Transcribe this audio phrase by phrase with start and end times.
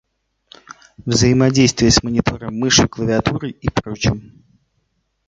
[1.05, 4.43] Взаимодействие с монитором, мышью, клавиатурой и прочим